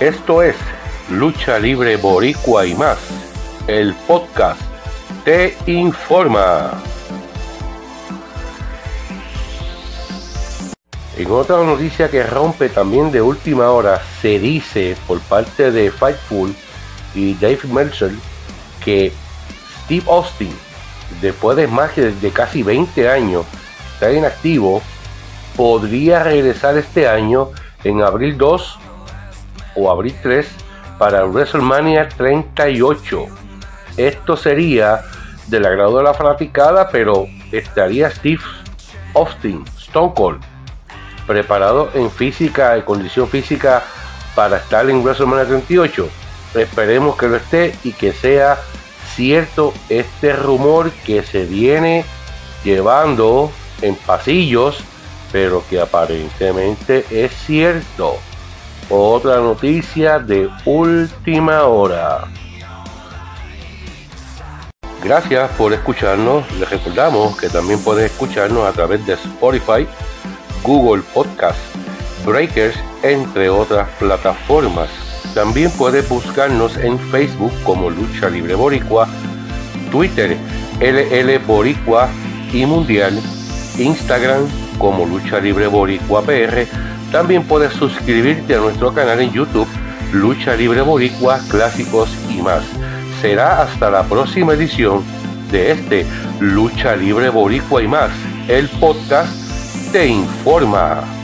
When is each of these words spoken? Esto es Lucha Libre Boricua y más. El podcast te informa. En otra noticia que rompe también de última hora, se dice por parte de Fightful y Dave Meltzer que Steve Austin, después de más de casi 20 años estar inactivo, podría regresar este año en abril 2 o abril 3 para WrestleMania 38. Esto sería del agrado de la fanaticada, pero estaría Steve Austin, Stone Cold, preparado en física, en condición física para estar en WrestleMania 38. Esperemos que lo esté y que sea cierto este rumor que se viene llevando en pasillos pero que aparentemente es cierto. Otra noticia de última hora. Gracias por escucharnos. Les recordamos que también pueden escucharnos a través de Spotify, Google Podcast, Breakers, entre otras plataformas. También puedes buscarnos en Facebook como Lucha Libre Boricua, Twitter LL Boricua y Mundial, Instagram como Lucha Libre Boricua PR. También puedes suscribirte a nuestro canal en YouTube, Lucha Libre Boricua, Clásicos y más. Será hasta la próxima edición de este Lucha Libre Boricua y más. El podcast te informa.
Esto 0.00 0.42
es 0.42 0.56
Lucha 1.10 1.58
Libre 1.58 1.98
Boricua 1.98 2.64
y 2.64 2.74
más. 2.74 2.96
El 3.66 3.92
podcast 4.06 4.58
te 5.26 5.54
informa. 5.66 6.70
En 11.18 11.30
otra 11.30 11.58
noticia 11.58 12.10
que 12.10 12.22
rompe 12.22 12.70
también 12.70 13.12
de 13.12 13.20
última 13.20 13.72
hora, 13.72 14.00
se 14.22 14.38
dice 14.38 14.96
por 15.06 15.20
parte 15.20 15.70
de 15.70 15.90
Fightful 15.90 16.54
y 17.14 17.34
Dave 17.34 17.60
Meltzer 17.70 18.12
que 18.82 19.12
Steve 19.84 20.06
Austin, 20.08 20.56
después 21.20 21.58
de 21.58 21.66
más 21.66 21.94
de 21.94 22.30
casi 22.32 22.62
20 22.62 23.06
años 23.06 23.44
estar 23.92 24.14
inactivo, 24.14 24.80
podría 25.58 26.22
regresar 26.24 26.78
este 26.78 27.06
año 27.06 27.50
en 27.84 28.00
abril 28.00 28.38
2 28.38 28.78
o 29.74 29.90
abril 29.90 30.14
3 30.22 30.46
para 30.98 31.24
WrestleMania 31.24 32.08
38. 32.08 33.26
Esto 33.96 34.36
sería 34.36 35.02
del 35.46 35.66
agrado 35.66 35.98
de 35.98 36.04
la 36.04 36.14
fanaticada, 36.14 36.88
pero 36.90 37.26
estaría 37.52 38.10
Steve 38.10 38.42
Austin, 39.14 39.64
Stone 39.78 40.12
Cold, 40.14 40.40
preparado 41.26 41.90
en 41.94 42.10
física, 42.10 42.76
en 42.76 42.82
condición 42.82 43.28
física 43.28 43.82
para 44.34 44.58
estar 44.58 44.88
en 44.88 45.02
WrestleMania 45.02 45.46
38. 45.46 46.08
Esperemos 46.54 47.16
que 47.16 47.28
lo 47.28 47.36
esté 47.36 47.74
y 47.84 47.92
que 47.92 48.12
sea 48.12 48.58
cierto 49.14 49.72
este 49.88 50.32
rumor 50.34 50.90
que 51.04 51.22
se 51.22 51.44
viene 51.44 52.04
llevando 52.64 53.50
en 53.82 53.94
pasillos 53.96 54.84
pero 55.32 55.62
que 55.68 55.80
aparentemente 55.80 57.04
es 57.10 57.32
cierto. 57.32 58.18
Otra 58.92 59.36
noticia 59.36 60.18
de 60.18 60.50
última 60.64 61.62
hora. 61.62 62.24
Gracias 65.04 65.48
por 65.52 65.72
escucharnos. 65.72 66.44
Les 66.58 66.68
recordamos 66.68 67.38
que 67.38 67.48
también 67.48 67.78
pueden 67.84 68.06
escucharnos 68.06 68.66
a 68.66 68.72
través 68.72 69.06
de 69.06 69.12
Spotify, 69.12 69.86
Google 70.64 71.04
Podcast, 71.14 71.58
Breakers, 72.26 72.76
entre 73.04 73.48
otras 73.48 73.88
plataformas. 74.00 74.90
También 75.34 75.70
puedes 75.70 76.08
buscarnos 76.08 76.76
en 76.76 76.98
Facebook 76.98 77.52
como 77.62 77.90
Lucha 77.90 78.28
Libre 78.28 78.56
Boricua, 78.56 79.06
Twitter 79.92 80.36
LL 80.80 81.38
Boricua 81.46 82.08
y 82.52 82.66
Mundial, 82.66 83.20
Instagram 83.78 84.48
como 84.78 85.06
Lucha 85.06 85.38
Libre 85.38 85.68
Boricua 85.68 86.22
PR. 86.22 86.66
También 87.10 87.42
puedes 87.42 87.72
suscribirte 87.72 88.54
a 88.54 88.58
nuestro 88.58 88.94
canal 88.94 89.20
en 89.20 89.32
YouTube, 89.32 89.68
Lucha 90.12 90.54
Libre 90.54 90.80
Boricua, 90.82 91.40
Clásicos 91.48 92.08
y 92.30 92.40
más. 92.40 92.62
Será 93.20 93.62
hasta 93.62 93.90
la 93.90 94.04
próxima 94.04 94.54
edición 94.54 95.02
de 95.50 95.72
este 95.72 96.06
Lucha 96.38 96.94
Libre 96.94 97.28
Boricua 97.28 97.82
y 97.82 97.88
más. 97.88 98.10
El 98.48 98.68
podcast 98.68 99.32
te 99.92 100.06
informa. 100.06 101.19